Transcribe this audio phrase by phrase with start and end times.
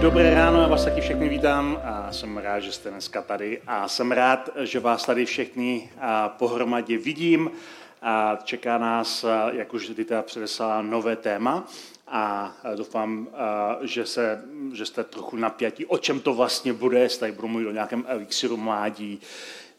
[0.00, 3.88] Dobré ráno, já vás taky všechny vítám a jsem rád, že jste dneska tady a
[3.88, 5.90] jsem rád, že vás tady všechny
[6.28, 7.50] pohromadě vidím
[8.02, 11.66] a čeká nás, jak už Dita předeslala, nové téma
[12.06, 13.28] a doufám,
[13.82, 14.42] že, se,
[14.72, 18.04] že jste trochu napjatí, o čem to vlastně bude, jestli tady budu mluvit o nějakém
[18.08, 19.20] elixiru mládí,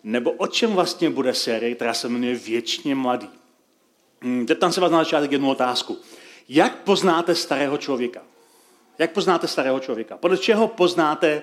[0.03, 3.30] nebo o čem vlastně bude série, která se jmenuje Věčně mladý.
[4.23, 5.97] Hm, tam se vás na začátek jednu otázku.
[6.49, 8.28] Jak poznáte starého člověka?
[8.99, 10.17] Jak poznáte starého člověka?
[10.17, 11.41] Podle čeho poznáte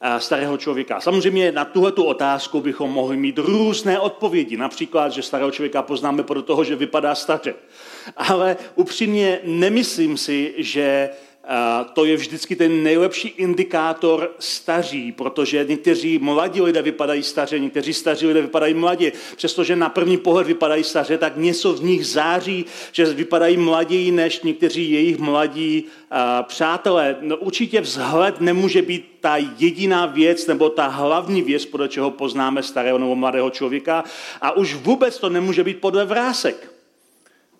[0.00, 1.00] eh, starého člověka?
[1.00, 4.56] Samozřejmě na tuhletu otázku bychom mohli mít různé odpovědi.
[4.56, 7.54] Například, že starého člověka poznáme podle toho, že vypadá staře.
[8.16, 11.10] Ale upřímně nemyslím si, že
[11.92, 18.26] to je vždycky ten nejlepší indikátor staří, protože někteří mladí lidé vypadají staře, někteří staří
[18.26, 19.12] lidé vypadají mladě.
[19.36, 24.42] Přestože na první pohled vypadají staře, tak něco v nich září, že vypadají mlaději než
[24.42, 25.84] někteří jejich mladí
[26.42, 27.16] přátelé.
[27.20, 32.62] No, určitě vzhled nemůže být ta jediná věc nebo ta hlavní věc, podle čeho poznáme
[32.62, 34.04] starého nebo mladého člověka.
[34.40, 36.75] A už vůbec to nemůže být podle vrásek.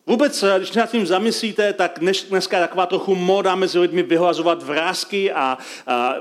[0.08, 4.02] Vůbec, eh, když nad tím zamyslíte, tak dnes, dneska je taková trochu móda mezi lidmi
[4.02, 6.18] vyhlazovat vrázky a, a, a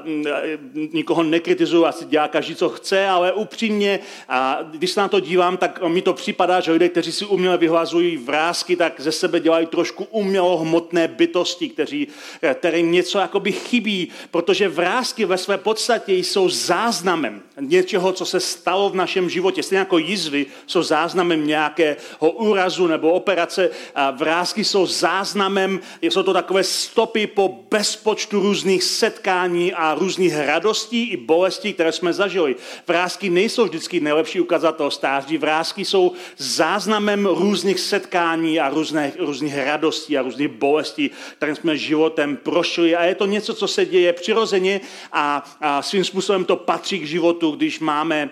[0.94, 5.58] nikoho nekritizuju, asi dělá každý, co chce, ale upřímně, a když se na to dívám,
[5.58, 9.66] tak mi to připadá, že lidé, kteří si uměle vyhlazují vrázky, tak ze sebe dělají
[9.66, 12.08] trošku umělohmotné bytosti, kteří,
[12.42, 18.39] eh, kterým něco jakoby chybí, protože vrázky ve své podstatě jsou záznamem něčeho, co se
[18.39, 19.64] stalo v našem životě.
[19.64, 23.74] Stejně jako jizvy jsou záznamem nějakého úrazu nebo operace,
[24.11, 31.17] vrázky jsou záznamem, jsou to takové stopy po bezpočtu různých setkání a různých radostí i
[31.17, 32.55] bolestí, které jsme zažili.
[32.87, 40.17] Vrázky nejsou vždycky nejlepší ukazatel stáří, vrázky jsou záznamem různých setkání a různých, různých radostí
[40.17, 42.95] a různých bolestí, které jsme životem prošli.
[42.95, 44.81] A je to něco, co se děje přirozeně
[45.11, 48.30] a, a svým způsobem to patří k životu, když máme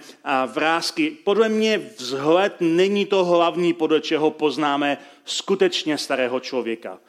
[0.54, 1.12] vrázky.
[1.24, 7.00] Podle mě vzhled není to hlavní, podle čeho poznáme skutečně starého člověka.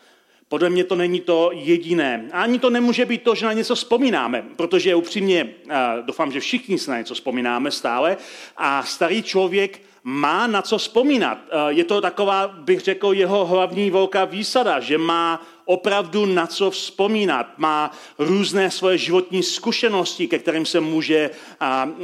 [0.49, 2.29] Podle mě to není to jediné.
[2.33, 5.55] A ani to nemůže být to, že na něco vzpomínáme, protože upřímně
[6.03, 8.17] doufám, že všichni se na něco vzpomínáme stále
[8.57, 11.39] a starý člověk má na co vzpomínat.
[11.69, 17.47] Je to taková, bych řekl, jeho hlavní velká výsada, že má opravdu na co vzpomínat.
[17.57, 21.31] Má různé svoje životní zkušenosti, ke kterým se může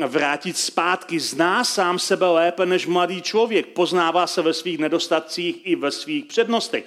[0.06, 1.20] vrátit zpátky.
[1.20, 3.66] Zná sám sebe lépe než mladý člověk.
[3.66, 6.84] Poznává se ve svých nedostatcích i ve svých přednostech.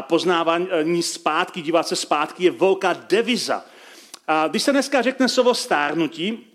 [0.00, 3.64] Poznávání zpátky, dívat se zpátky je velká deviza.
[4.48, 6.46] Když se dneska řekne slovo stárnutí,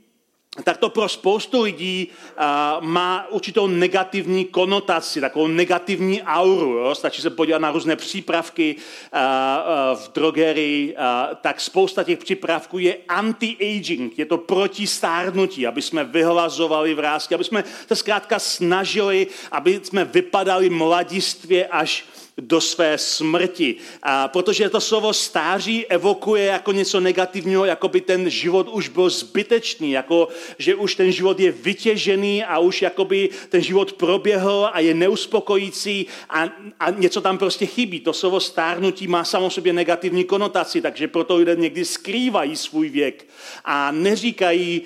[0.63, 6.71] tak to pro spoustu lidí uh, má určitou negativní konotaci, takovou negativní auru.
[6.71, 6.95] Jo?
[6.95, 10.99] Stačí se podívat na různé přípravky uh, uh, v drogerii, uh,
[11.41, 17.43] tak spousta těch přípravků je anti-aging, je to proti stárnutí, aby jsme vyhlazovali vrázky, aby
[17.43, 22.05] jsme se zkrátka snažili, aby jsme vypadali mladistvě až
[22.37, 23.75] do své smrti.
[24.03, 29.09] A protože to slovo stáří evokuje jako něco negativního, jako by ten život už byl
[29.09, 30.27] zbytečný, jako
[30.57, 36.07] že už ten život je vytěžený a už jakoby ten život proběhl a je neuspokojící
[36.29, 36.49] a,
[36.79, 37.99] a něco tam prostě chybí.
[37.99, 43.27] To slovo stárnutí má samo sobě negativní konotaci, takže proto lidé někdy skrývají svůj věk
[43.65, 44.81] a neříkají,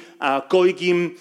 [0.47, 1.11] kolik jim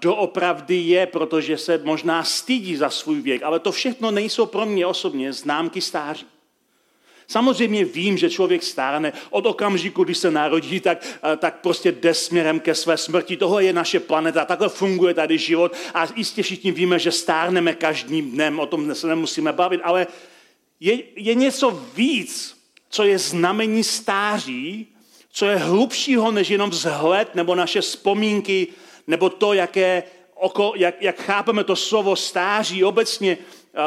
[0.00, 4.86] doopravdy je, protože se možná stydí za svůj věk, ale to všechno nejsou pro mě
[4.86, 6.26] osobně známky stáří.
[7.30, 12.60] Samozřejmě vím, že člověk stárne od okamžiku, kdy se narodí, tak, tak prostě jde směrem
[12.60, 13.36] ke své smrti.
[13.36, 18.30] Tohle je naše planeta, takhle funguje tady život a jistě všichni víme, že stárneme každým
[18.30, 20.06] dnem, o tom se nemusíme bavit, ale
[20.80, 22.56] je, je něco víc,
[22.90, 24.86] co je znamení stáří,
[25.32, 28.66] co je hlubšího než jenom vzhled nebo naše vzpomínky
[29.08, 30.02] nebo to, jaké,
[30.34, 33.38] oko, jak, jak chápeme to slovo stáří obecně,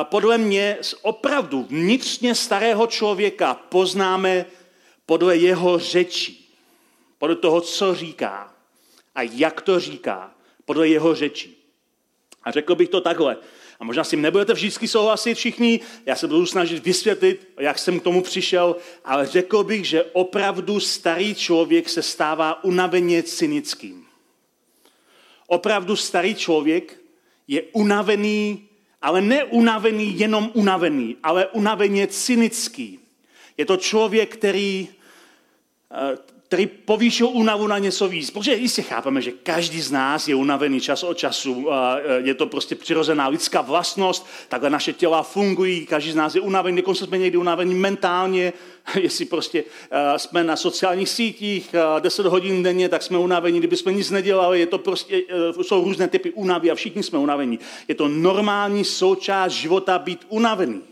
[0.04, 4.46] podle mě opravdu vnitřně starého člověka poznáme
[5.06, 6.56] podle jeho řečí,
[7.18, 8.54] podle toho, co říká
[9.16, 10.32] a jak to říká,
[10.66, 11.58] podle jeho řečí.
[12.44, 13.38] A řekl bych to takhle.
[13.80, 18.04] A možná si nebudete vždycky souhlasit všichni, já se budu snažit vysvětlit, jak jsem k
[18.04, 18.76] tomu přišel,
[19.06, 24.01] ale řekl bych, že opravdu starý člověk se stává unaveně cynickým
[25.52, 26.96] opravdu starý člověk
[27.48, 28.72] je unavený
[29.02, 33.00] Ale ne unavený, jenom unavený, ale unaveně cynický.
[33.58, 34.90] Je to člověk, který
[35.92, 36.18] eh,
[36.52, 38.32] který povýšil únavu na něco víc.
[38.32, 41.68] Protože jistě chápeme, že každý z nás je unavený čas od času.
[42.24, 46.78] Je to prostě přirozená lidská vlastnost, takhle naše těla fungují, každý z nás je unavený,
[46.78, 48.54] dokonce jsme někdy unavení mentálně,
[49.00, 49.64] jestli prostě
[50.18, 54.68] jsme na sociálních sítích 10 hodin denně, tak jsme unavení, kdyby jsme nic nedělali, je
[54.68, 55.22] to prostě,
[55.60, 57.60] e, jsou různé typy únavy a všichni jsme unavení.
[57.88, 60.91] Je to normální součást života být unavený.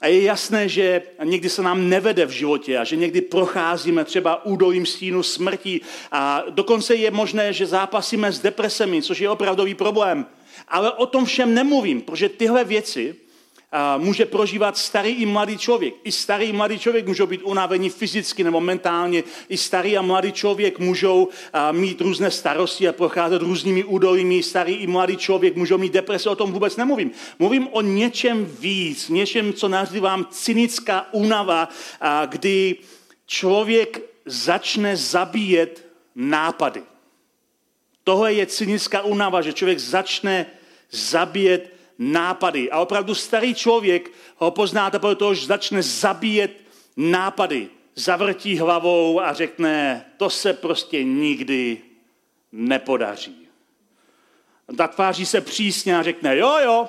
[0.00, 4.44] A je jasné, že někdy se nám nevede v životě a že někdy procházíme třeba
[4.44, 5.80] údolím stínu smrti
[6.12, 10.26] a dokonce je možné, že zápasíme s depresemi, což je opravdový problém.
[10.68, 13.16] Ale o tom všem nemluvím, protože tyhle věci
[13.98, 15.94] může prožívat starý i mladý člověk.
[16.04, 19.22] I starý i mladý člověk můžou být unavení fyzicky nebo mentálně.
[19.48, 21.28] I starý a mladý člověk můžou
[21.72, 24.42] mít různé starosti a procházet různými údolími.
[24.42, 27.10] Starý i mladý člověk můžou mít deprese, o tom vůbec nemluvím.
[27.38, 31.68] Mluvím o něčem víc, něčem, co nazývám cynická únava,
[32.26, 32.76] kdy
[33.26, 36.82] člověk začne zabíjet nápady.
[38.04, 40.46] Tohle je cynická únava, že člověk začne
[40.90, 42.70] zabíjet nápady.
[42.70, 46.64] A opravdu starý člověk ho poznáte podle že začne zabíjet
[46.96, 47.68] nápady.
[47.94, 51.78] Zavrtí hlavou a řekne, to se prostě nikdy
[52.52, 53.48] nepodaří.
[54.68, 56.88] Zatváří se přísně a řekne, jo, jo,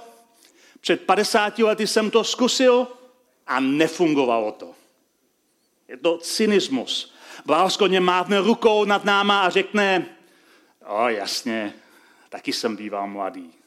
[0.81, 2.87] před 50 lety jsem to zkusil
[3.47, 4.71] a nefungovalo to.
[5.87, 7.13] Je to cynismus.
[7.45, 10.05] Blahoskodně mávne rukou nad náma a řekne,
[10.85, 11.73] o jasně,
[12.29, 13.58] taky jsem býval mladý.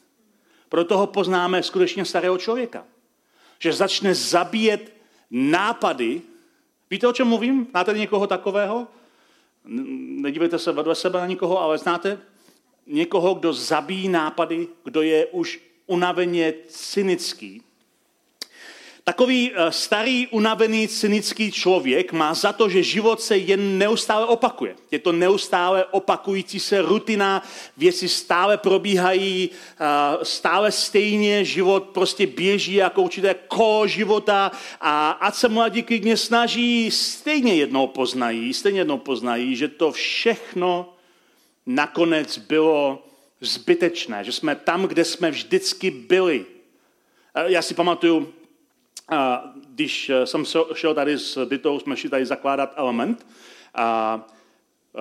[0.73, 2.85] Proto ho poznáme skutečně starého člověka.
[3.59, 4.93] Že začne zabíjet
[5.31, 6.21] nápady.
[6.89, 7.67] Víte, o čem mluvím?
[7.73, 8.87] Máte někoho takového?
[9.65, 12.19] Nedívejte se vedle sebe na nikoho, ale znáte
[12.87, 17.61] někoho, kdo zabíjí nápady, kdo je už unaveně cynický,
[19.05, 24.75] Takový eh, starý, unavený, cynický člověk má za to, že život se jen neustále opakuje.
[24.91, 27.43] Je to neustále opakující se rutina,
[27.77, 34.51] věci stále probíhají, eh, stále stejně, život prostě běží jako určité kolo života
[34.81, 40.93] a ať se mladí klidně snaží, stejně jednou poznají, stejně jednou poznají, že to všechno
[41.65, 43.03] nakonec bylo
[43.41, 46.45] zbytečné, že jsme tam, kde jsme vždycky byli.
[47.35, 48.33] Eh, já si pamatuju,
[49.69, 53.25] když eh, jsem šel tady s Ditou, jsme šli tady zakládat element
[53.75, 54.19] a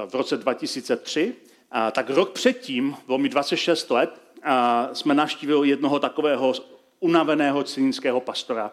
[0.06, 1.34] v roce 2003,
[1.70, 6.52] a tak rok předtím, bylo mi 26 let, a jsme navštívili jednoho takového
[7.00, 8.70] unaveného cynického pastora,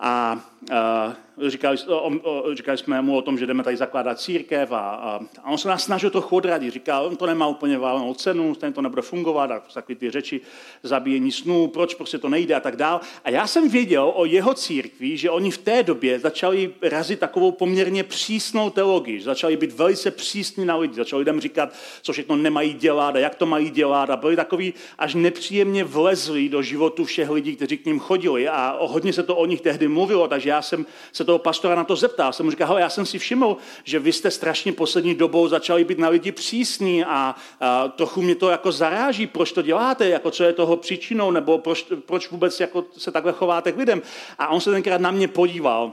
[0.00, 4.72] a uh, říkali, o, o, říkali jsme mu o tom, že jdeme tady zakládat církev
[4.72, 6.72] a, a, a on se nás snažil to odradit.
[6.72, 10.40] Říkal, on to nemá úplně válnou cenu, ten to nebude fungovat a takové ty řeči
[10.82, 13.00] zabíjení snů, proč prostě to nejde a tak dál.
[13.24, 17.52] A já jsem věděl o jeho církvi, že oni v té době začali razit takovou
[17.52, 22.36] poměrně přísnou teologii, že začali být velice přísní na lidi, začali lidem říkat, co všechno
[22.36, 27.04] nemají dělat a jak to mají dělat a byli takový až nepříjemně vlezli do životu
[27.04, 30.50] všech lidí, kteří k ním chodili a hodně se to o nich tehdy mluvilo, takže
[30.50, 32.32] já jsem se toho pastora na to zeptal.
[32.32, 35.98] Jsem mu říkal, já jsem si všiml, že vy jste strašně poslední dobou začali být
[35.98, 40.44] na lidi přísní a, a trochu mě to jako zaráží, proč to děláte, jako co
[40.44, 44.02] je toho příčinou, nebo proč, proč vůbec jako se takhle chováte k lidem.
[44.38, 45.92] A on se tenkrát na mě podíval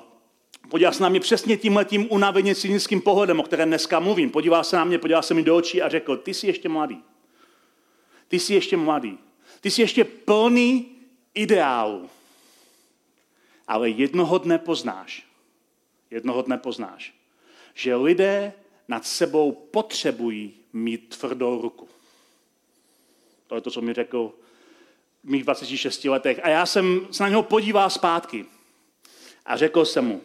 [0.70, 4.30] Podíval se na mě přesně tímhletím unaveně cynickým pohledem, o kterém dneska mluvím.
[4.30, 7.04] Podíval se na mě, podíval se mi do očí a řekl, ty jsi ještě mladý.
[8.28, 9.18] Ty jsi ještě mladý.
[9.62, 10.86] Ty jsi ještě plný
[11.34, 12.10] ideálu
[13.72, 15.24] ale jednoho dne poznáš,
[16.12, 17.16] jednoho dne poznáš,
[17.72, 18.54] že lidé
[18.88, 21.88] nad sebou potřebují mít tvrdou ruku.
[23.48, 24.34] To je to, co mi řekl
[25.24, 26.40] v mých 26 letech.
[26.44, 28.46] A já jsem se na něho podíval zpátky
[29.46, 30.22] a řekl jsem mu,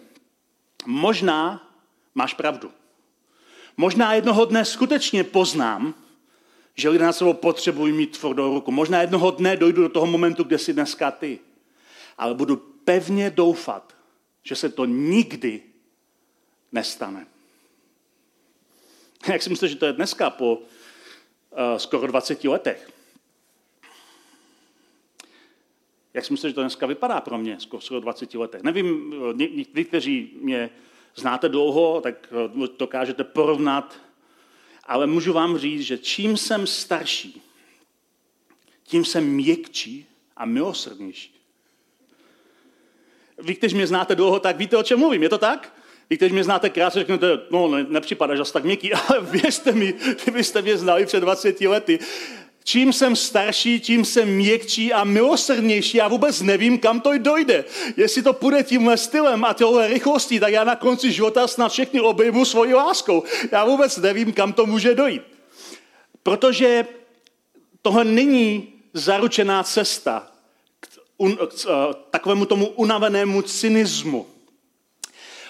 [0.86, 1.70] možná
[2.14, 2.70] máš pravdu.
[3.76, 5.94] Možná jednoho dne skutečně poznám,
[6.74, 8.70] že lidé na sebou potřebují mít tvrdou ruku.
[8.70, 11.38] Možná jednoho dne dojdu do toho momentu, kde jsi dneska ty.
[12.18, 13.97] Ale budu pevně doufat,
[14.43, 15.62] že se to nikdy
[16.73, 17.26] nestane.
[19.28, 20.62] Jak si myslíte, že to je dneska po uh,
[21.76, 22.90] skoro 20 letech?
[26.14, 28.62] Jak si myslíte, že to dneska vypadá pro mě skoro 20 letech?
[28.62, 29.14] Nevím,
[29.73, 30.71] vy, kteří mě
[31.14, 34.00] znáte dlouho, tak eh, dokážete porovnat,
[34.85, 37.43] ale můžu vám říct, že čím jsem starší,
[38.83, 41.36] tím jsem měkčí a milosrdnější.
[43.38, 45.23] Vy, kteří mě znáte dlouho, tak víte, o čem mluvím.
[45.23, 45.73] Je to tak?
[46.11, 49.95] Vy, kteří mě znáte krátce, řeknete, no, ne, nepřipadáš asi tak měkký, ale věřte mi,
[50.23, 51.99] kdybyste mě znali před 20 lety,
[52.69, 55.97] Čím jsem starší, tím jsem měkčí a milosrdnější.
[55.97, 57.64] Já vůbec nevím, kam to dojde.
[57.97, 62.00] Jestli to půjde tímhle stylem a tohle rychlostí, tak já na konci života snad všechny
[62.00, 63.23] obejmu svojí láskou.
[63.52, 65.23] Já vůbec nevím, kam to může dojít.
[66.23, 66.87] Protože
[67.83, 70.33] tohle není zaručená cesta
[71.18, 74.26] un, eh, takovému tomu unavenému cynismu.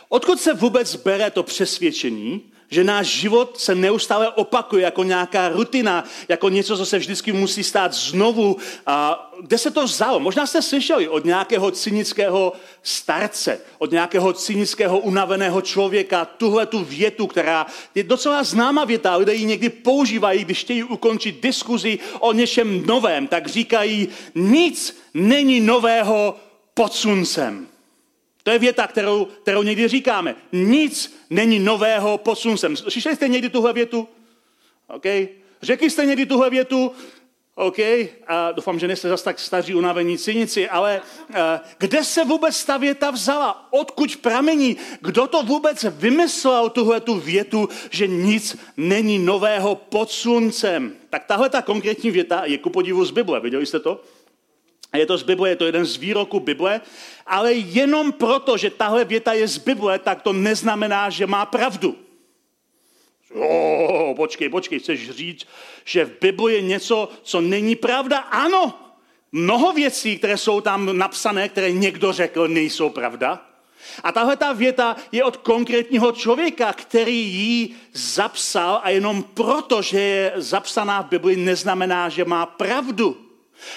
[0.09, 6.05] Odkud se vůbec bere to přesvědčení, že náš život se neustále opakuje jako nějaká rutina,
[6.29, 8.57] jako něco, co se vždycky musí stát znovu.
[8.87, 10.21] A kde se to vzalo?
[10.21, 17.27] Možná jste slyšeli od nějakého cynického starce, od nějakého cynického unaveného člověka tuhle tu větu,
[17.27, 22.87] která je docela známá věta, lidé ji někdy používají, když chtějí ukončit diskuzi o něčem
[22.87, 26.37] novém, tak říkají, nic není nového
[26.75, 27.67] pod sluncem.
[28.47, 30.37] To je věta, kterou, kterou někdy říkáme.
[30.53, 32.77] Nic není nového pod sluncem.
[32.77, 34.09] Slyšeli jste někdy tuhle větu?
[34.89, 35.05] OK.
[35.63, 36.93] Řekli jste někdy tuhle větu?
[37.55, 37.79] OK.
[38.27, 41.37] A doufám, že nejste zase tak staří unavení cynici, ale uh,
[41.79, 43.69] kde se vůbec ta věta vzala?
[43.71, 44.77] Odkud pramení?
[45.01, 50.93] Kdo to vůbec vymyslel, tuhle tu větu, že nic není nového pod sluncem?
[51.11, 53.41] Tak tahle ta konkrétní věta je ku podivu z Bible.
[53.41, 54.01] Viděli jste to?
[54.99, 56.81] Je to z Bible, je to jeden z výroků Bible,
[57.27, 61.97] ale jenom proto, že tahle věta je z Bible, tak to neznamená, že má pravdu.
[63.35, 65.47] Oh, počkej, počkej, chceš říct,
[65.85, 68.19] že v Bibli je něco, co není pravda?
[68.19, 68.75] Ano,
[69.33, 73.47] mnoho věcí, které jsou tam napsané, které někdo řekl, nejsou pravda.
[74.03, 80.01] A tahle ta věta je od konkrétního člověka, který ji zapsal a jenom proto, že
[80.01, 83.26] je zapsaná v Bibli, neznamená, že má pravdu.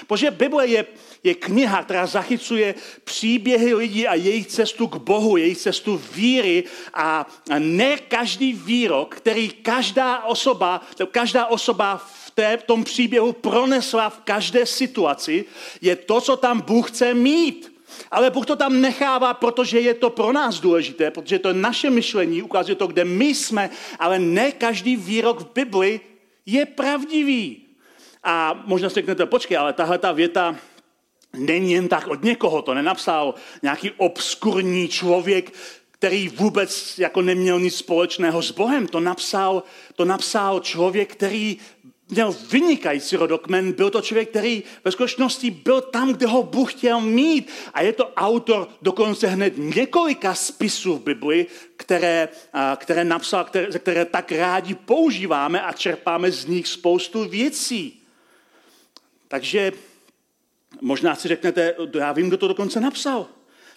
[0.07, 0.85] Protože Bible je,
[1.23, 7.27] je kniha, která zachycuje příběhy lidí a jejich cestu k Bohu, jejich cestu víry a
[7.59, 10.81] ne každý výrok, který každá osoba,
[11.11, 15.45] každá osoba v, té, v tom příběhu pronesla v každé situaci,
[15.81, 17.79] je to, co tam Bůh chce mít.
[18.11, 21.89] Ale Bůh to tam nechává, protože je to pro nás důležité, protože to je naše
[21.89, 23.69] myšlení, ukazuje to, kde my jsme,
[23.99, 25.99] ale ne každý výrok v Bibli
[26.45, 27.68] je pravdivý.
[28.23, 30.55] A možná si řeknete, počkej, ale tahle ta věta
[31.37, 35.53] není jen tak od někoho, to nenapsal nějaký obskurní člověk,
[35.91, 38.87] který vůbec jako neměl nic společného s Bohem.
[38.87, 39.63] To napsal,
[39.95, 41.57] to napsal člověk, který
[42.09, 47.01] měl vynikající rodokmen, byl to člověk, který ve skutečnosti byl tam, kde ho Bůh chtěl
[47.01, 47.51] mít.
[47.73, 51.45] A je to autor dokonce hned několika spisů v Bibli,
[51.77, 52.29] které,
[52.75, 57.98] které napsal, které, které tak rádi používáme a čerpáme z nich spoustu věcí.
[59.29, 59.71] Takže
[60.81, 63.27] možná si řeknete, já vím, kdo to dokonce napsal.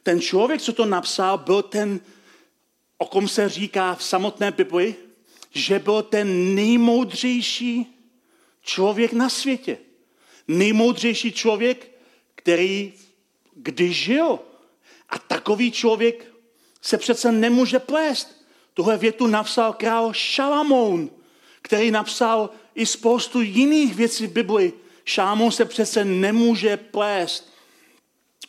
[0.02, 2.00] Ten člověk, co to napsal, byl ten,
[2.98, 4.94] o kom se říká v samotné Bibli,
[5.50, 7.86] že byl ten nejmoudřejší
[8.62, 9.78] člověk na světě.
[10.48, 11.90] Nejmoudřejší člověk,
[12.34, 12.92] který
[13.54, 14.38] kdy žil.
[15.08, 16.32] A takový člověk
[16.82, 18.44] se přece nemůže plést.
[18.74, 21.10] Tuhle větu napsal král Šalamoun,
[21.62, 24.72] který napsal i spoustu jiných věcí v Bibli,
[25.04, 27.52] Šámon se přece nemůže plést.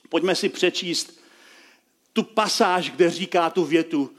[0.10, 1.20] Pojďme si přečíst
[2.14, 4.12] tu pasáž, kde říká tu větu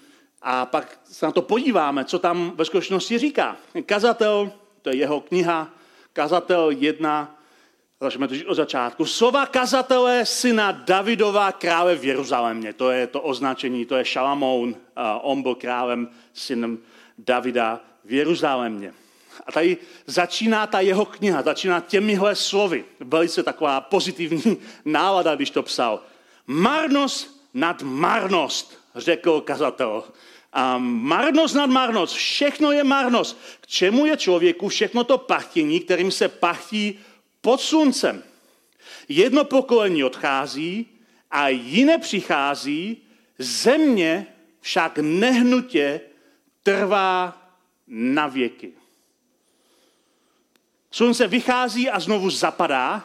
[0.42, 3.56] a pak se na to podíváme, co tam ve skutečnosti říká.
[3.86, 5.74] Kazatel, to je jeho kniha,
[6.12, 7.40] Kazatel 1,
[8.00, 9.06] začneme to od začátku.
[9.06, 12.72] Slova kazatele syna Davidova krále v Jeruzalémě.
[12.72, 14.76] To je to označení, to je Šalamoun.
[15.22, 16.78] On byl králem synem
[17.18, 18.94] Davida v Jeruzalémě.
[19.46, 19.76] A tady
[20.06, 22.84] začíná ta jeho kniha, začíná těmihle slovy.
[23.00, 26.02] Velice taková pozitivní nálada, když to psal.
[26.46, 30.04] Marnost nad marnost, řekl kazatel.
[30.52, 33.38] A marnost nad marnost, všechno je marnost.
[33.60, 36.98] K čemu je člověku všechno to pachtění, kterým se pachtí
[37.40, 38.22] pod sluncem?
[39.08, 40.86] Jedno pokolení odchází
[41.30, 43.02] a jiné přichází,
[43.38, 44.26] země
[44.60, 46.00] však nehnutě
[46.62, 47.42] trvá
[47.86, 48.72] na věky.
[50.94, 53.04] Slunce vychází a znovu zapadá,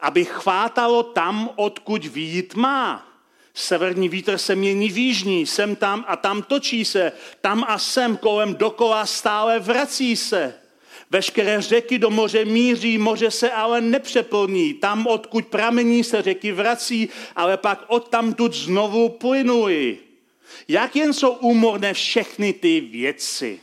[0.00, 3.08] aby chvátalo tam, odkud výjít má.
[3.54, 8.16] Severní vítr se mění v jižní, sem tam a tam točí se, tam a sem
[8.16, 10.54] kolem dokola stále vrací se.
[11.10, 14.74] Veškeré řeky do moře míří, moře se ale nepřeplní.
[14.74, 19.98] Tam, odkud pramení, se řeky vrací, ale pak odtamtud znovu plynují.
[20.68, 23.60] Jak jen jsou úmorné všechny ty věci.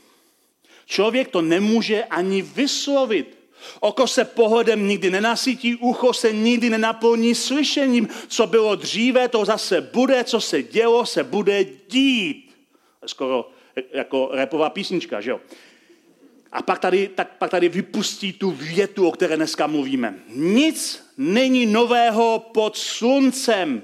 [0.86, 3.43] Člověk to nemůže ani vyslovit.
[3.80, 8.08] Oko se pohledem nikdy nenasytí, ucho se nikdy nenaplní slyšením.
[8.28, 12.56] Co bylo dříve, to zase bude, co se dělo, se bude dít.
[13.06, 13.50] Skoro
[13.94, 15.40] jako repová písnička, že jo?
[16.52, 20.20] A pak tady, tak, pak tady vypustí tu větu, o které dneska mluvíme.
[20.28, 23.84] Nic není nového pod sluncem.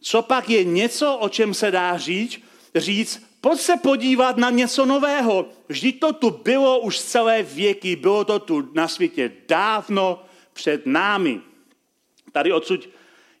[0.00, 2.40] Co pak je něco, o čem se dá říct?
[2.74, 5.48] Říct, pojď se podívat na něco nového.
[5.68, 11.40] Vždyť to tu bylo už celé věky, bylo to tu na světě dávno před námi.
[12.32, 12.88] Tady odsud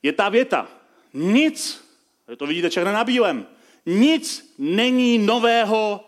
[0.02, 0.68] je ta věta.
[1.14, 1.84] Nic,
[2.36, 3.46] to vidíte černé na bílém,
[3.86, 6.04] nic není nového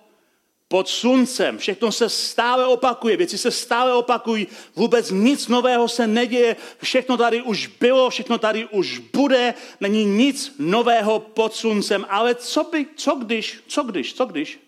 [0.68, 1.58] pod sluncem.
[1.58, 4.46] Všechno se stále opakuje, věci se stále opakují,
[4.76, 10.54] vůbec nic nového se neděje, všechno tady už bylo, všechno tady už bude, není nic
[10.58, 12.06] nového pod sluncem.
[12.08, 14.60] Ale co, by, co když, co když, co když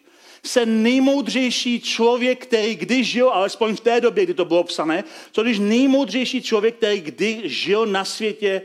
[0.43, 5.43] se nejmoudřejší člověk, který kdy žil, alespoň v té době, kdy to bylo psané, co
[5.43, 8.63] když nejmoudřejší člověk, který kdy žil na světě,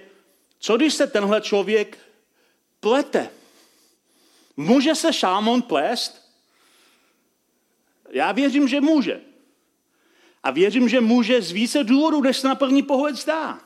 [0.59, 1.97] co když se tenhle člověk
[2.79, 3.29] plete?
[4.57, 6.22] Může se šámon plést?
[8.13, 9.21] Já věřím, že může.
[10.43, 13.59] A věřím, že může z více důvodů, než se na první pohled zdá.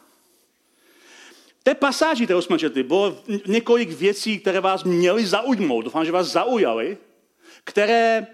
[1.63, 5.85] Té pasáži, jsme četli, bylo několik věcí, které vás měly zaujmout.
[5.85, 6.97] Doufám, že vás zaujaly,
[7.63, 8.27] které,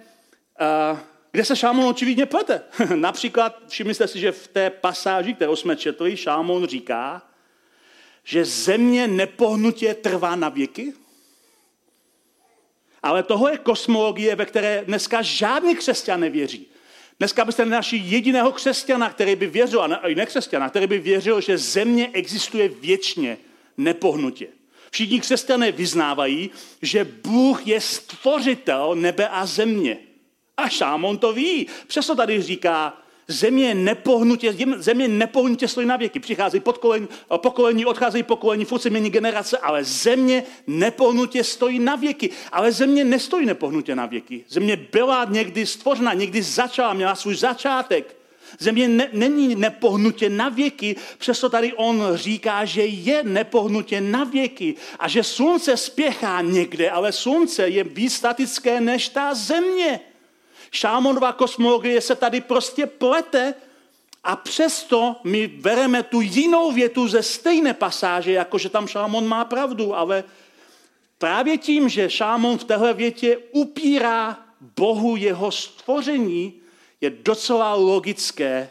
[0.93, 0.99] uh,
[1.31, 2.61] kde se Šámon očividně plete.
[2.95, 7.21] Například, všimli jste si, že v té pasáži, kterou jsme četli, Šámon říká,
[8.23, 10.93] že země nepohnutě trvá na věky.
[13.03, 16.67] Ale toho je kosmologie, ve které dneska žádný křesťan nevěří.
[17.19, 21.57] Dneska byste nenašli jediného křesťana, který by věřil, a ne, nekřesťana, který by věřil, že
[21.57, 23.37] země existuje věčně,
[23.77, 24.47] nepohnutě.
[24.91, 26.49] Všichni křesťané vyznávají,
[26.81, 29.97] že Bůh je stvořitel nebe a země.
[30.57, 31.67] A Šámon to ví.
[31.87, 36.19] Přesto tady říká, země nepohnutě, země nepohnutě stojí na věky.
[36.19, 42.29] Přichází pokolení, pokolení, odcházejí pokolení, furt se mění generace, ale země nepohnutě stojí na věky.
[42.51, 44.43] Ale země nestojí nepohnutě na věky.
[44.49, 48.15] Země byla někdy stvořena, někdy začala, měla svůj začátek.
[48.59, 54.75] Země ne, není nepohnutě na věky, přesto tady on říká, že je nepohnutě na věky
[54.99, 59.99] a že slunce spěchá někde, ale slunce je víc statické než ta země.
[60.73, 63.53] Šámonová kosmologie se tady prostě plete
[64.23, 69.95] a přesto my bereme tu jinou větu ze stejné pasáže, jakože tam Šámon má pravdu,
[69.95, 70.23] ale
[71.17, 76.53] právě tím, že Šámon v téhle větě upírá Bohu jeho stvoření,
[77.01, 78.69] je docela logické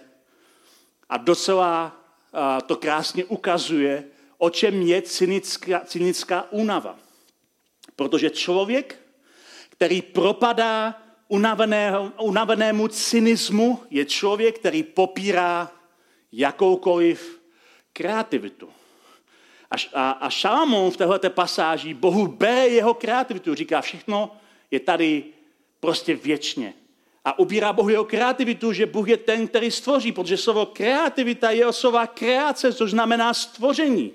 [1.08, 4.04] a docela a to krásně ukazuje,
[4.38, 6.98] o čem je cynická, cynická únava.
[7.96, 8.98] Protože člověk,
[9.68, 11.01] který propadá
[12.18, 15.72] unavenému cynismu je člověk, který popírá
[16.32, 17.40] jakoukoliv
[17.92, 18.68] kreativitu.
[19.70, 23.54] A, a, a Šalamón v této pasáži Bohu bere jeho kreativitu.
[23.54, 24.36] Říká, všechno
[24.70, 25.24] je tady
[25.80, 26.74] prostě věčně.
[27.24, 31.72] A ubírá Bohu jeho kreativitu, že Bůh je ten, který stvoří, protože slovo kreativita je
[31.72, 34.12] slova kreace, což znamená stvoření.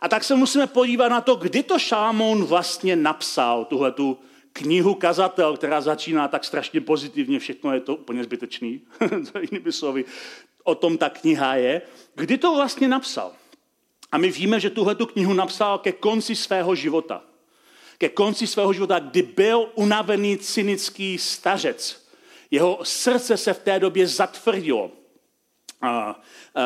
[0.00, 4.18] A tak se musíme podívat na to, kdy to Šámon vlastně napsal tuhletu
[4.58, 8.80] knihu Kazatel, která začíná tak strašně pozitivně, všechno je to úplně zbytečný,
[9.40, 10.04] jinými slovy,
[10.64, 11.82] o tom ta kniha je.
[12.14, 13.32] Kdy to vlastně napsal?
[14.12, 17.22] A my víme, že tuhle tu knihu napsal ke konci svého života.
[17.98, 22.08] Ke konci svého života, kdy byl unavený cynický stařec.
[22.50, 24.90] Jeho srdce se v té době zatvrdilo.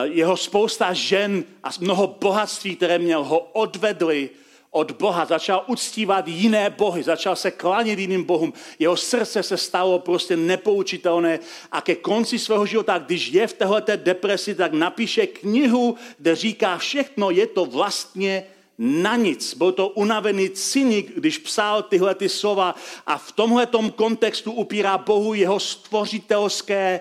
[0.03, 4.31] Jeho spousta žen a mnoho bohatství, které měl, ho odvedli
[4.75, 8.53] od Boha, začal uctívat jiné bohy, začal se klanit jiným bohům.
[8.79, 11.39] Jeho srdce se stalo prostě nepoučitelné
[11.73, 16.79] a ke konci svého života, když je v této depresi, tak napíše knihu, kde říká
[16.79, 18.45] všechno, je to vlastně
[18.79, 19.55] na nic.
[19.55, 22.75] Byl to unavený cynik, když psal tyhle ty slova
[23.07, 27.01] a v tomhle kontextu upírá Bohu jeho stvořitelské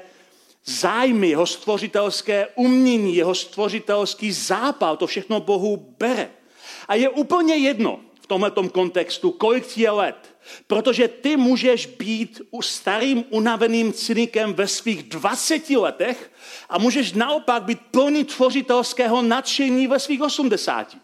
[0.66, 6.41] zájmy, jeho stvořitelské umění, jeho stvořitelský zápal, to všechno Bohu bere.
[6.88, 10.36] A je úplně jedno v tomto kontextu, kolik ti je let.
[10.68, 16.32] Protože ty můžeš být starým unaveným cynikem ve svých 20 letech
[16.70, 20.98] a můžeš naopak být plný tvořitelského nadšení ve svých 80.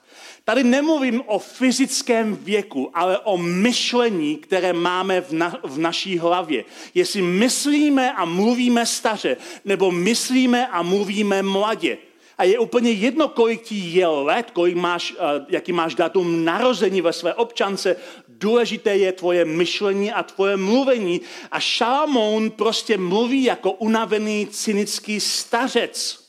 [0.43, 6.65] Tady nemluvím o fyzickém věku, ale o myšlení, které máme v, na, v naší hlavě.
[6.93, 11.97] Jestli myslíme a mluvíme staře, nebo myslíme a mluvíme mladě.
[12.37, 17.01] A je úplně jedno, kolik ti je let, kolik máš, eh, jaký máš datum narození
[17.01, 17.95] ve své občance,
[18.27, 21.21] důležité je tvoje myšlení a tvoje mluvení.
[21.51, 26.27] A Šalamón prostě mluví jako unavený cynický stařec.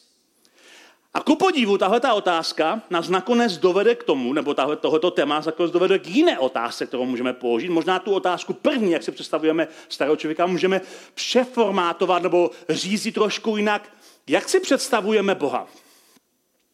[1.14, 5.34] A ku podivu, tahle ta otázka nás nakonec dovede k tomu, nebo tahle, tohoto téma
[5.34, 7.68] nás nakonec dovede k jiné otázce, kterou můžeme položit.
[7.68, 10.80] Možná tu otázku první, jak si představujeme starého člověka, můžeme
[11.14, 13.90] přeformátovat nebo řízit trošku jinak.
[14.26, 15.68] Jak si představujeme Boha?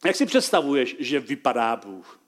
[0.05, 2.21] Jak si představuješ, že vypadá Bůh?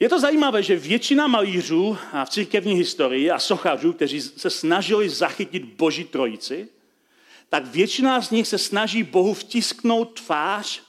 [0.00, 5.64] Je to zajímavé, že většina malířů v církevní historii a sochařů, kteří se snažili zachytit
[5.64, 6.68] Boží trojici,
[7.48, 10.82] tak většina z nich se snaží Bohu vtisknout tvář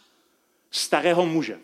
[0.72, 1.60] starého muže.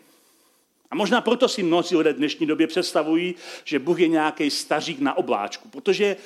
[0.90, 3.34] A možná proto si mnozí lidé v dnešní době představují,
[3.64, 6.16] že Bůh je nějaký stařík na obláčku, protože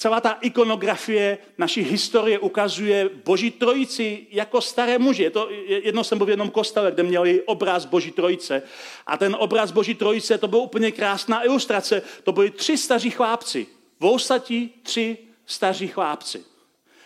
[0.00, 5.22] celá ta ikonografie naší historie ukazuje Boží trojici jako staré muže.
[5.22, 8.62] Je to, jedno jsem byl v jednom kostele, kde měli obraz Boží trojice.
[9.06, 12.02] A ten obraz Boží trojice, to byla úplně krásná ilustrace.
[12.24, 13.66] To byli tři staří chlápci.
[14.00, 16.44] Vousatí tři staří chlápci.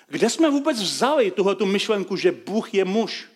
[0.09, 3.26] Kde jsme vůbec vzali tuhle tu myšlenku, že Bůh je muž?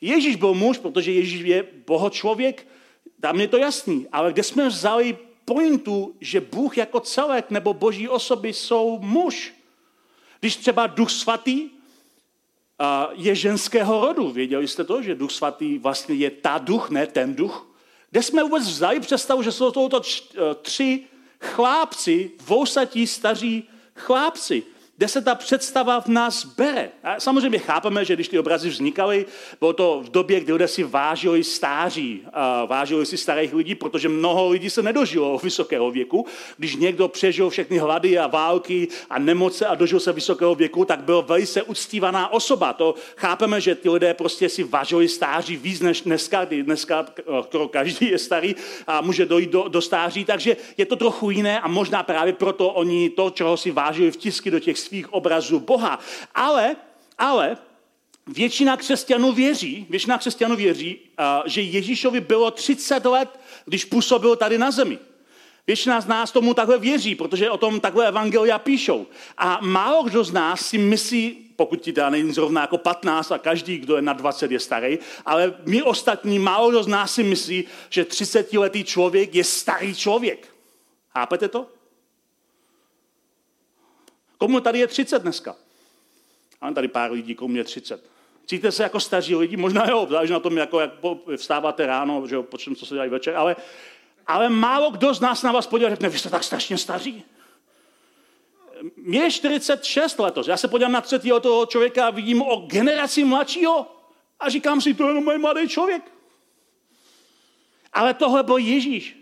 [0.00, 2.66] Ježíš byl muž, protože Ježíš je boho člověk,
[3.20, 4.06] tam je to jasný.
[4.12, 9.54] Ale kde jsme vzali pointu, že Bůh jako celek nebo boží osoby jsou muž?
[10.40, 11.70] Když třeba duch svatý
[13.12, 14.30] je ženského rodu.
[14.30, 17.66] Věděli jste to, že duch svatý vlastně je ta duch, ne ten duch?
[18.10, 20.00] Kde jsme vůbec vzali představu, že jsou to
[20.62, 21.04] tři
[21.40, 24.62] chlápci, vousatí staří chlápci
[25.02, 26.90] kde se ta představa v nás bere.
[27.02, 29.26] A samozřejmě chápeme, že když ty obrazy vznikaly,
[29.60, 32.22] bylo to v době, kdy lidé si vážili stáří,
[32.66, 36.26] vážili si starých lidí, protože mnoho lidí se nedožilo vysokého věku.
[36.56, 41.02] Když někdo přežil všechny hlady a války a nemoce a dožil se vysokého věku, tak
[41.02, 42.72] byl velice uctívaná osoba.
[42.72, 47.06] To chápeme, že ty lidé prostě si vážili stáří víc než dneska, kdy dneska
[47.42, 48.54] skoro každý je starý
[48.86, 52.70] a může dojít do, do stáří, takže je to trochu jiné a možná právě proto
[52.70, 55.98] oni to, čeho si vážili vtisky do těch svých obrazů Boha.
[56.34, 56.76] Ale,
[57.18, 57.56] ale
[58.26, 61.00] většina křesťanů věří, většina křesťanů věří,
[61.46, 64.98] že Ježíšovi bylo 30 let, když působil tady na zemi.
[65.66, 69.06] Většina z nás tomu takhle věří, protože o tom takhle evangelia píšou.
[69.38, 73.38] A málo kdo z nás si myslí, pokud ti teda není zrovna jako 15 a
[73.38, 77.22] každý, kdo je na 20, je starý, ale my ostatní, málo kdo z nás si
[77.22, 80.48] myslí, že 30-letý člověk je starý člověk.
[81.08, 81.66] Chápete to?
[84.42, 85.56] Komu tady je 30 dneska?
[86.62, 88.04] Mám tady pár lidí, komu je 30.
[88.46, 89.56] Cítíte se jako staří lidi?
[89.56, 90.90] Možná jo, záleží na tom, jako, jak
[91.36, 93.56] vstáváte ráno, že jo, počím, co se dělají večer, ale,
[94.26, 97.24] ale málo kdo z nás na vás podívá řekne, vy jste tak strašně staří.
[98.96, 100.48] Mě je 46 letos.
[100.48, 103.86] Já se podívám na třetího toho člověka a vidím o generaci mladšího
[104.40, 106.02] a říkám si, to je jenom můj mladý člověk.
[107.92, 109.21] Ale tohle byl Ježíš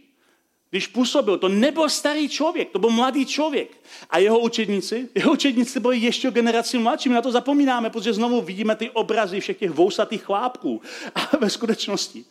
[0.71, 3.71] když působil, to nebyl starý člověk, to byl mladý člověk.
[4.11, 7.09] A jeho učedníci, jeho učedníci byli ještě generaci mladší.
[7.09, 10.83] My na to zapomínáme, protože znovu vidíme ty obrazy všech těch vousatých chlápků.
[11.15, 12.25] A ve skutečnosti.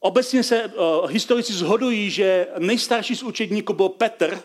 [0.00, 4.42] Obecně se uh, historici zhodují, že nejstarší z učedníků byl Petr,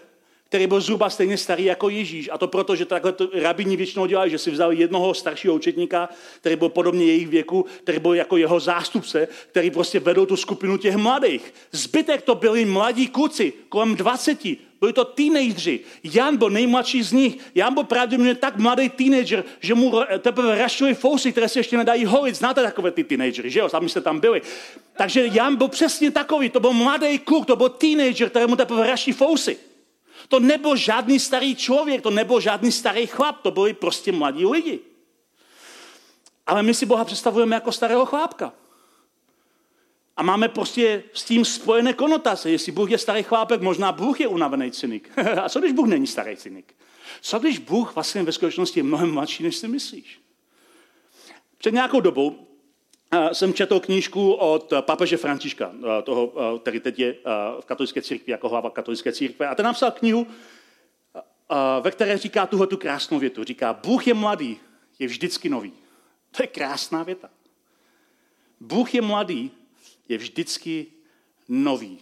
[0.54, 2.30] který byl zhruba stejně starý jako Ježíš.
[2.32, 6.10] A to proto, že takhle to rabini většinou dělali, že si vzali jednoho staršího učetníka,
[6.38, 10.78] který byl podobně jejich věku, který byl jako jeho zástupce, který prostě vedl tu skupinu
[10.78, 11.54] těch mladých.
[11.72, 14.40] Zbytek to byli mladí kluci, kolem 20,
[14.80, 15.80] byli to teenageři.
[16.04, 17.38] Jan byl nejmladší z nich.
[17.56, 22.06] Jan byl pravděpodobně tak mladý teenager, že mu teprve rašily fousy, které se ještě nedají
[22.06, 22.36] holit.
[22.36, 23.70] Znáte takové ty teenagery, že jo?
[23.70, 24.42] Sami jste tam byli.
[24.98, 26.50] Takže Jan byl přesně takový.
[26.50, 29.73] To byl mladý kluk, to byl teenager, kterému teprve raší fousy.
[30.28, 34.80] To nebyl žádný starý člověk, to nebyl žádný starý chlap, to byli prostě mladí lidi.
[36.48, 38.54] Ale my si Boha představujeme jako starého chlápka.
[40.18, 42.52] A máme prostě s tím spojené konotace.
[42.52, 45.12] Jestli Bůh je starý chlápek, možná Bůh je unavený cynik.
[45.44, 46.76] A co když Bůh není starý cynik?
[47.22, 50.22] Co když Bůh vlastně ve skutečnosti je mnohem mladší, než si myslíš?
[51.58, 52.48] Před nějakou dobou
[53.32, 55.72] jsem četl knížku od papeže Františka,
[56.04, 57.16] toho, který teď je
[57.60, 59.48] v katolické církvi, jako hlava katolické církve.
[59.48, 60.28] A ten napsal knihu,
[61.82, 63.44] ve které říká tuhle tu krásnou větu.
[63.44, 64.58] Říká, Bůh je mladý,
[65.00, 65.74] je vždycky nový.
[66.38, 67.30] To je krásná věta.
[68.60, 69.52] Bůh je mladý,
[70.10, 70.88] je vždycky
[71.50, 72.00] nový.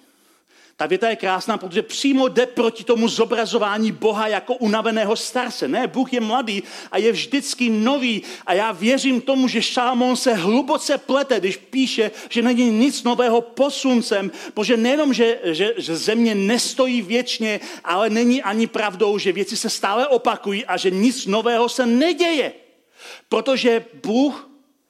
[0.82, 5.68] Ta věta je krásná, protože přímo jde proti tomu zobrazování Boha jako unaveného starce.
[5.68, 8.22] Ne, Bůh je mladý a je vždycky nový.
[8.46, 13.42] A já věřím tomu, že Šámon se hluboce plete, když píše, že není nic nového
[13.42, 19.58] posuncem, protože nejenom, že, že, že země nestojí věčně, ale není ani pravdou, že věci
[19.58, 22.54] se stále opakují a že nic nového se neděje.
[23.30, 24.50] Protože Bůh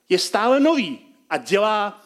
[0.10, 1.00] je stále nový
[1.30, 2.02] a dělá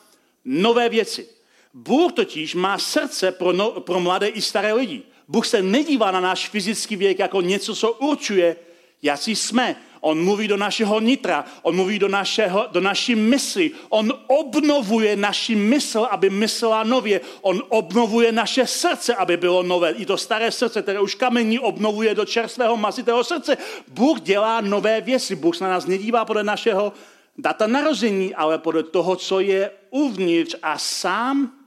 [0.46, 1.35] nové věci.
[1.76, 5.02] Bůh totiž má srdce pro, no, pro mladé i staré lidi.
[5.28, 8.56] Bůh se nedívá na náš fyzický věk jako něco, co určuje,
[9.02, 9.76] jaký jsme.
[10.02, 15.56] on mluví do našeho nitra, on mluví do, našeho, do naší mysli, on obnovuje naši
[15.56, 19.92] mysl, aby myslela nově, on obnovuje naše srdce, aby bylo nové.
[19.92, 23.58] I to staré srdce, které už kamení obnovuje do čerstvého masitého srdce.
[23.88, 26.94] Bůh dělá nové věci, Bůh se na nás nedívá podle našeho
[27.38, 31.65] data narození, ale podle toho, co je uvnitř a sám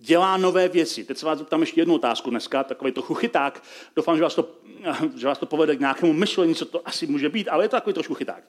[0.00, 1.04] dělá nové věci.
[1.04, 3.62] Teď se vás zeptám ještě jednu otázku dneska, takový trochu chyták.
[3.96, 4.48] Doufám, že vás to,
[5.16, 7.76] že vás to povede k nějakému myšlení, co to asi může být, ale je to
[7.76, 8.44] takový trošku chyták.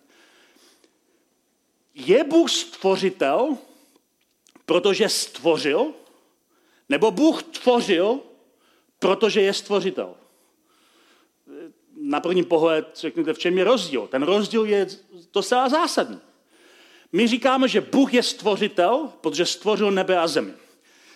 [1.96, 3.58] Je Bůh stvořitel,
[4.66, 5.94] protože stvořil,
[6.90, 8.20] nebo Bůh tvořil,
[9.00, 10.16] protože je stvořitel?
[12.02, 14.08] Na první pohled řeknete, v čem je rozdíl.
[14.08, 14.88] Ten rozdíl je
[15.34, 16.20] docela zásadní.
[17.12, 20.54] My říkáme, že Bůh je stvořitel, protože stvořil nebe a zemi.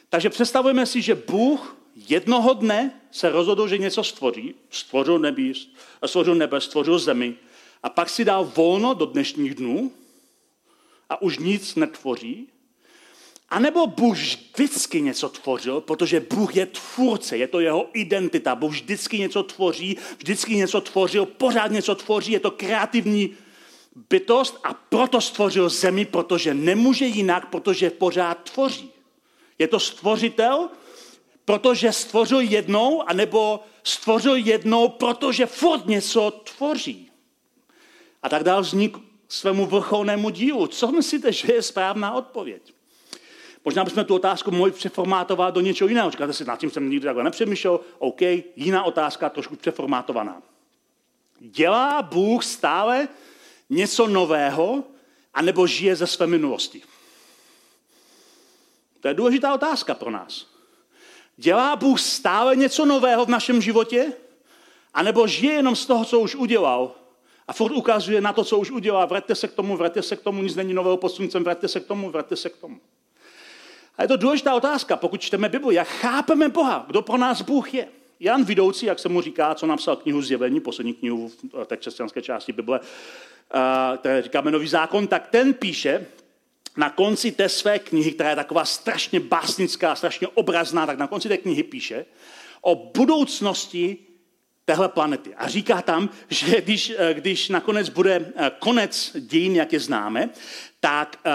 [0.09, 4.55] Takže představujeme si, že Bůh jednoho dne se rozhodl, že něco stvoří.
[4.69, 5.43] Stvořil nebe,
[6.05, 7.35] stvořil nebe, stvořil zemi.
[7.83, 9.91] A pak si dal volno do dnešních dnů
[11.09, 12.47] a už nic netvoří.
[13.49, 18.55] A nebo Bůh vždycky něco tvořil, protože Bůh je tvůrce, je to jeho identita.
[18.55, 23.33] Bůh vždycky něco tvoří, vždycky něco tvořil, pořád něco tvoří, je to kreativní
[24.09, 28.94] bytost a proto stvořil zemi, protože nemůže jinak, protože pořád tvoří.
[29.59, 30.69] Je to stvořitel,
[31.45, 37.11] protože stvořil jednou, anebo stvořil jednou, protože furt něco tvoří.
[38.23, 40.67] A tak dál vznik svému vrcholnému dílu.
[40.67, 42.73] Co myslíte, že je správná odpověď?
[43.65, 46.11] Možná bychom tu otázku mohli přeformátovat do něčeho jiného.
[46.11, 47.79] Říkáte si, nad tím jsem nikdy takhle nepřemýšlel.
[47.99, 48.21] OK,
[48.55, 50.41] jiná otázka, trošku přeformátovaná.
[51.39, 53.07] Dělá Bůh stále
[53.69, 54.83] něco nového,
[55.33, 56.81] anebo žije ze své minulosti?
[59.05, 60.47] To je důležitá otázka pro nás.
[61.37, 64.13] Dělá Bůh stále něco nového v našem životě?
[64.93, 66.95] A nebo žije jenom z toho, co už udělal?
[67.47, 69.07] A furt ukazuje na to, co už udělal.
[69.07, 71.79] Vraťte se k tomu, vraťte se k tomu, nic není nového pod sluncem, vraťte se
[71.79, 72.79] k tomu, vraťte se k tomu.
[73.97, 77.73] A je to důležitá otázka, pokud čteme Bibli, jak chápeme Boha, kdo pro nás Bůh
[77.73, 77.87] je.
[78.19, 82.21] Jan Vidoucí, jak se mu říká, co napsal knihu Zjevení, poslední knihu v té křesťanské
[82.21, 82.79] části Bible,
[83.97, 86.05] které říkáme Nový zákon, tak ten píše,
[86.77, 91.27] na konci té své knihy, která je taková strašně básnická, strašně obrazná, tak na konci
[91.29, 92.05] té knihy píše
[92.61, 93.97] o budoucnosti
[94.65, 95.35] téhle planety.
[95.35, 100.29] A říká tam, že když, eh, když nakonec bude eh, konec dějin, jak je známe,
[100.79, 101.31] tak, eh,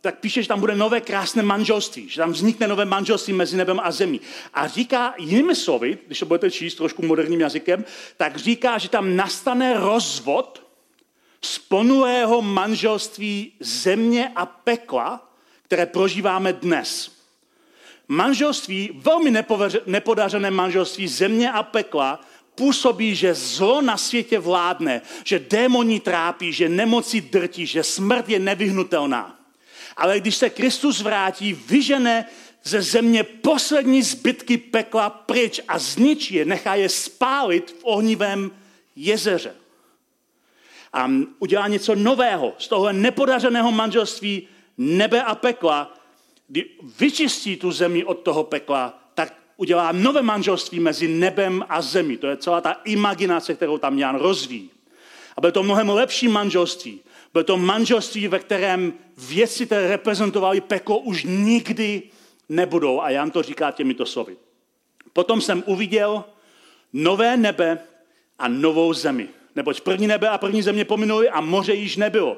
[0.00, 3.80] tak píše, že tam bude nové krásné manželství, že tam vznikne nové manželství mezi nebem
[3.82, 4.20] a zemí.
[4.54, 7.84] A říká jinými slovy, když to budete číst trošku moderním jazykem,
[8.16, 10.67] tak říká, že tam nastane rozvod
[11.42, 17.18] z ponulého manželství země a pekla, které prožíváme dnes.
[18.08, 19.44] Manželství, velmi
[19.86, 22.20] nepodařené manželství země a pekla,
[22.54, 28.38] působí, že zlo na světě vládne, že démoni trápí, že nemoci drtí, že smrt je
[28.38, 29.38] nevyhnutelná.
[29.96, 32.24] Ale když se Kristus vrátí, vyžene
[32.64, 38.50] ze země poslední zbytky pekla pryč a zničí je, nechá je spálit v ohnivém
[38.96, 39.54] jezeře
[40.92, 44.48] a udělá něco nového z toho nepodařeného manželství
[44.78, 45.94] nebe a pekla,
[46.48, 46.64] kdy
[46.98, 52.16] vyčistí tu zemi od toho pekla, tak udělá nové manželství mezi nebem a zemí.
[52.16, 54.70] To je celá ta imaginace, kterou tam Jan rozvíjí.
[55.36, 57.00] A bylo to mnohem lepší manželství.
[57.32, 62.02] Bylo to manželství, ve kterém věci, které reprezentovaly peklo, už nikdy
[62.48, 63.00] nebudou.
[63.00, 64.36] A Jan to říká těmito slovy.
[65.12, 66.24] Potom jsem uviděl
[66.92, 67.78] nové nebe
[68.38, 72.36] a novou zemi neboť první nebe a první země pominuly a moře již nebylo.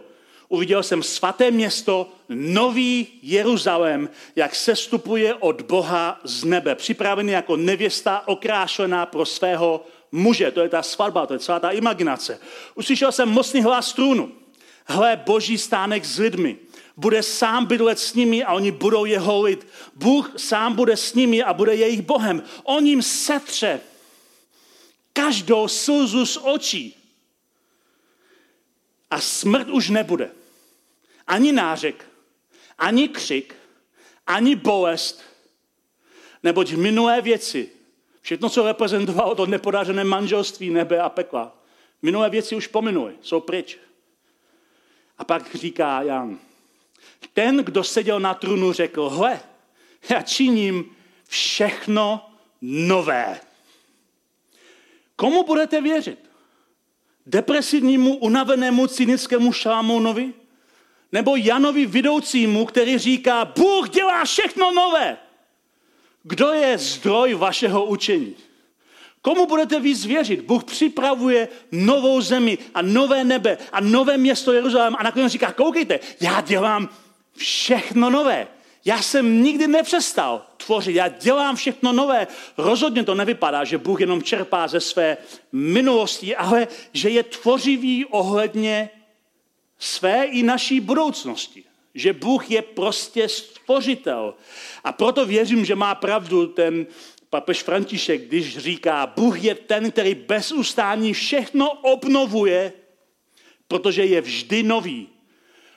[0.49, 8.23] Uviděl jsem svaté město, nový Jeruzalém, jak sestupuje od Boha z nebe, připravený jako nevěsta
[8.27, 10.51] okrášlená pro svého muže.
[10.51, 12.41] To je ta svatba, to je celá ta imaginace.
[12.75, 14.33] Uslyšel jsem mocný hlas trůnu.
[14.87, 16.57] Hle, boží stánek s lidmi.
[16.97, 19.67] Bude sám bydlet s nimi a oni budou jeho lid.
[19.95, 22.43] Bůh sám bude s nimi a bude jejich Bohem.
[22.63, 23.81] On jim setře
[25.13, 27.00] každou slzu z očí
[29.11, 30.31] a smrt už nebude.
[31.27, 32.07] Ani nářek,
[32.79, 33.55] ani křik,
[34.27, 35.23] ani bolest,
[36.43, 37.71] neboť minulé věci,
[38.21, 41.57] všechno, co reprezentovalo to nepodařené manželství nebe a pekla,
[42.03, 43.79] minulé věci už pominuly, jsou pryč.
[45.19, 46.39] A pak říká Jan,
[47.33, 49.41] ten, kdo seděl na trůnu, řekl, hle,
[50.11, 50.97] já činím
[51.29, 53.41] všechno nové.
[55.17, 56.30] Komu budete věřit?
[57.31, 60.33] Depresivnímu, unavenému, cynickému Šalamounovi?
[61.13, 65.17] Nebo Janovi vidoucímu, který říká, Bůh dělá všechno nové.
[66.23, 68.35] Kdo je zdroj vašeho učení?
[69.23, 70.41] Komu budete víc věřit?
[70.41, 76.01] Bůh připravuje novou zemi a nové nebe a nové město Jeruzalém a nakonec říká, koukejte,
[76.21, 76.89] já dělám
[77.37, 78.49] všechno nové.
[78.85, 82.27] Já jsem nikdy nepřestal tvořit, já dělám všechno nové.
[82.57, 85.17] Rozhodně to nevypadá, že Bůh jenom čerpá ze své
[85.53, 88.91] minulosti, ale že je tvořivý ohledně
[89.79, 91.65] své i naší budoucnosti.
[91.95, 94.35] Že Bůh je prostě stvořitel.
[94.85, 96.87] A proto věřím, že má pravdu ten
[97.31, 102.73] papež František, když říká, Bůh je ten, který bez ustání všechno obnovuje,
[103.69, 105.09] protože je vždy nový.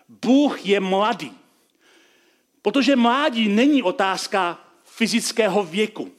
[0.10, 1.32] Bůh je mladý.
[2.64, 6.12] Protože mládí není otázka fyzického věku.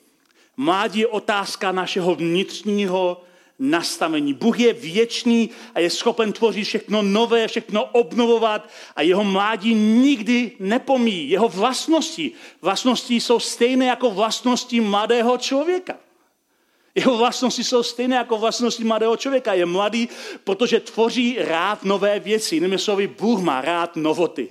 [0.56, 3.22] Mládí je otázka našeho vnitřního
[3.58, 4.34] nastavení.
[4.34, 10.52] Bůh je věčný a je schopen tvořit všechno nové, všechno obnovovat a jeho mládí nikdy
[10.60, 11.30] nepomíjí.
[11.30, 15.96] Jeho vlastnosti, vlastnosti jsou stejné jako vlastnosti mladého člověka.
[16.94, 19.54] Jeho vlastnosti jsou stejné jako vlastnosti mladého člověka.
[19.54, 20.08] Je mladý,
[20.44, 22.56] protože tvoří rád nové věci.
[22.56, 24.48] Jinými slovy, Bůh má rád novoty.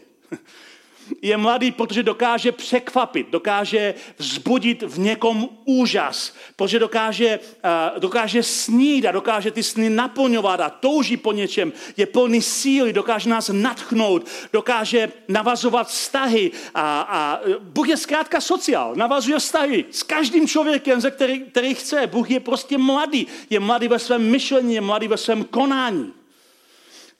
[1.21, 9.05] Je mladý, protože dokáže překvapit, dokáže vzbudit v někom úžas, protože dokáže, uh, dokáže snít
[9.05, 14.27] a dokáže ty sny naplňovat a touží po něčem, je plný síly, dokáže nás natchnout,
[14.53, 21.11] dokáže navazovat vztahy a, a Bůh je zkrátka sociál, navazuje vztahy s každým člověkem, ze
[21.11, 22.07] který, který chce.
[22.07, 26.13] Bůh je prostě mladý, je mladý ve svém myšlení, je mladý ve svém konání.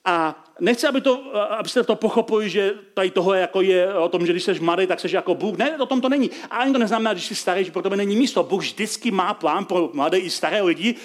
[0.06, 4.33] A nechci, aby to, abyste to pochopili, že tady toho jako je o tom, že
[4.33, 5.57] když jsi mladý, tak jsi jako Bůh.
[5.57, 6.31] Ne, o tom to není.
[6.49, 8.43] A ani to neznamená, že jsi starý, že pro tebe není místo.
[8.43, 10.95] Bůh vždycky má plán pro mladé i staré lidi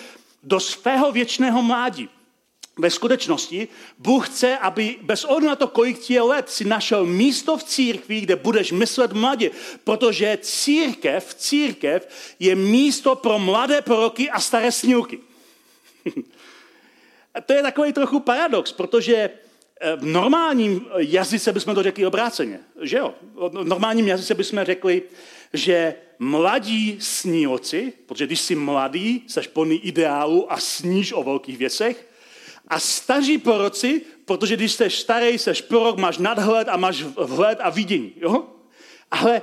[0.42, 2.08] do svého věčného mládí.
[2.78, 7.06] Ve skutečnosti Bůh chce, aby bez ohledu na to, kolik ti je let, si našel
[7.06, 9.50] místo v církvi, kde budeš myslet mladě,
[9.84, 12.08] protože církev, církev
[12.38, 15.18] je místo pro mladé proroky a staré snílky.
[17.46, 19.30] to je takový trochu paradox, protože
[19.80, 23.14] eh, v normálním jazyce bychom to řekli obráceně, že jo?
[23.34, 25.02] V normálním jazyce bychom řekli,
[25.52, 32.08] že mladí snílci, protože když jsi mladý, jsi plný ideálu a sníš o velkých věcech,
[32.68, 37.70] a staří proroci, protože když jsi starý, jsi prorok, máš nadhled a máš vhled a
[37.70, 38.12] vidění.
[38.16, 38.46] Jo?
[39.10, 39.42] Ale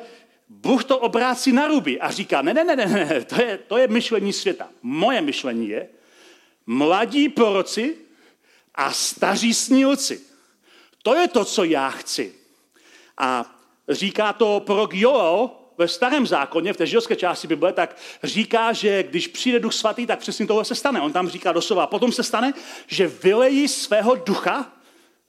[0.50, 3.88] Bůh to obrácí na ruby a říká, ne, ne, ne, ne, to je, to je
[3.88, 4.70] myšlení světa.
[4.82, 5.90] Moje myšlení je,
[6.66, 7.98] mladí proroci
[8.76, 10.22] a staří snílci.
[11.04, 12.34] To je to, co já chci.
[13.18, 13.56] A
[13.90, 19.04] říká to prorok Joel ve starém zákoně, v té židovské části Bible, tak říká, že
[19.04, 21.02] když přijde duch svatý, tak přesně tohle se stane.
[21.02, 21.88] On tam říká doslova.
[21.88, 22.54] Potom se stane,
[22.88, 24.72] že vylejí svého ducha,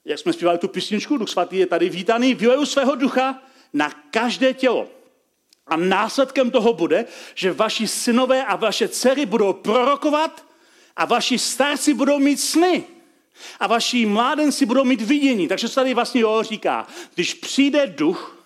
[0.05, 3.41] jak jsme zpívali tu písničku, duch svatý je tady vítaný, vylejí svého ducha
[3.73, 4.87] na každé tělo.
[5.67, 10.46] A následkem toho bude, že vaši synové a vaše dcery budou prorokovat
[10.97, 12.83] a vaši starci budou mít sny.
[13.59, 15.47] A vaši mládenci budou mít vidění.
[15.47, 18.45] Takže se tady vlastně jo říká, když přijde duch,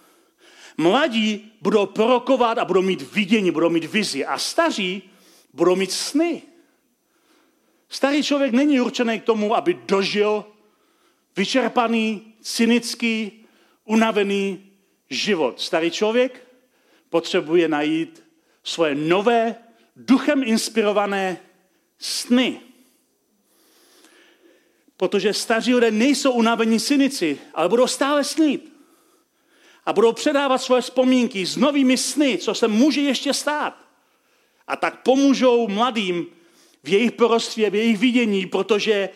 [0.77, 4.25] mladí budou prorokovat a budou mít vidění, budou mít vizi.
[4.25, 5.01] A staří
[5.53, 6.41] budou mít sny.
[7.89, 10.45] Starý člověk není určený k tomu, aby dožil
[11.37, 13.45] vyčerpaný, cynický,
[13.85, 14.71] unavený
[15.09, 15.61] život.
[15.61, 16.47] Starý člověk
[17.09, 18.23] potřebuje najít
[18.63, 19.55] svoje nové,
[19.95, 21.37] duchem inspirované
[22.01, 22.59] sny.
[24.97, 28.73] Protože staří lidé nejsou unavení synici, ale budou stále snít.
[29.85, 33.77] A budou předávat svoje vzpomínky s novými sny, co se může ještě stát.
[34.67, 36.25] A tak pomůžou mladým
[36.83, 39.09] v jejich porostvě, v jejich vidění, protože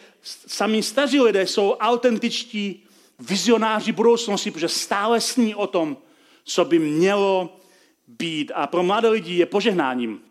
[0.48, 2.84] sami staří lidé jsou autentičtí
[3.19, 5.98] vizionáři budoucnosti, protože stále sní o tom,
[6.43, 7.60] co by mělo
[8.08, 8.52] být.
[8.56, 10.21] A pro mladé lidi je požehnáním,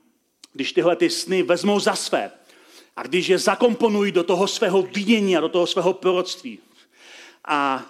[0.52, 2.30] když tyhle ty sny vezmou za své
[2.96, 6.58] a když je zakomponují do toho svého vidění a do toho svého proroctví.
[7.48, 7.82] A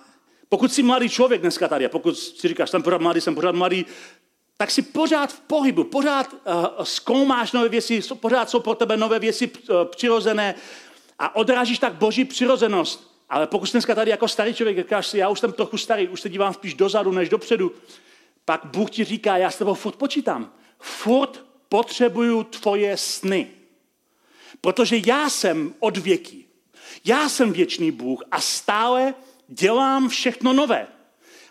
[0.49, 3.55] pokud jsi mladý člověk dneska tady, a pokud si říkáš, jsem pořád mladý, jsem pořád
[3.55, 3.87] mladý,
[4.57, 9.19] tak si pořád v pohybu, pořád uh, zkoumáš nové věci, pořád jsou pro tebe nové
[9.19, 10.55] věci uh, přirozené
[11.19, 13.15] a odrážíš tak boží přirozenost.
[13.31, 16.09] Ale pokud jsi dneska tady jako starý člověk, říkáš si, já už jsem trochu starý,
[16.09, 17.73] už se dívám spíš dozadu než dopředu,
[18.45, 20.53] pak Bůh ti říká, já s tebou furt počítám.
[20.79, 23.51] Furt potřebuju tvoje sny.
[24.65, 26.45] Protože já jsem od věky.
[27.05, 29.15] Já jsem věčný Bůh a stále
[29.49, 30.87] dělám všechno nové.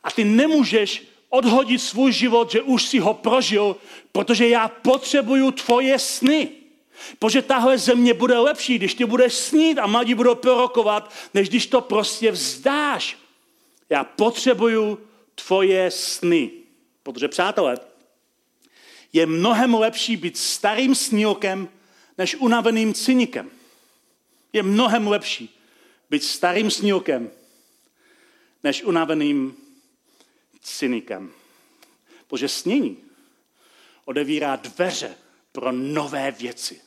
[0.03, 3.76] A ty nemůžeš odhodit svůj život, že už si ho prožil,
[4.11, 6.49] protože já potřebuju tvoje sny.
[7.20, 11.68] Protože tahle země bude lepší, když ty budeš snít a mladí budou prorokovat, než když
[11.68, 13.18] to prostě vzdáš.
[13.89, 14.99] Já potřebuju
[15.36, 16.51] tvoje sny.
[17.03, 17.78] Protože, přátelé,
[19.14, 21.70] je mnohem lepší být starým snílkem,
[22.18, 23.51] než unaveným cynikem.
[24.53, 25.59] Je mnohem lepší
[26.09, 27.32] být starým snílkem,
[28.64, 29.57] než unaveným
[30.61, 31.32] cynikem.
[32.28, 32.97] Protože snění
[34.05, 35.16] odevírá dveře
[35.51, 36.82] pro nové věci.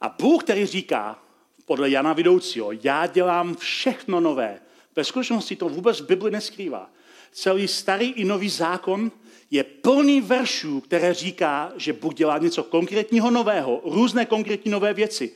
[0.00, 1.22] A Bůh, který říká,
[1.64, 4.60] podle Jana Vidoucího, já dělám všechno nové.
[4.96, 6.90] Ve skutečnosti to vůbec v Bibli neskrývá.
[7.32, 9.12] Celý starý i nový zákon
[9.50, 15.32] je plný veršů, které říká, že Bůh dělá něco konkrétního nového, různé konkrétní nové věci,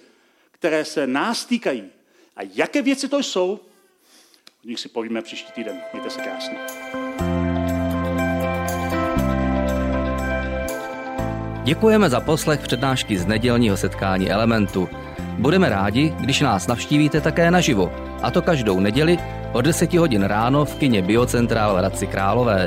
[0.51, 1.85] které se nás týkají.
[2.37, 3.61] A jaké věci to jsou,
[4.65, 5.81] o nich si povíme příští týden.
[5.93, 6.59] Mějte se krásně.
[11.65, 14.89] Děkujeme za poslech přednášky z nedělního setkání Elementu.
[15.39, 17.93] Budeme rádi, když nás navštívíte také naživo,
[18.23, 19.19] a to každou neděli
[19.53, 22.67] od 10 hodin ráno v kině Biocentrál v Hradci Králové.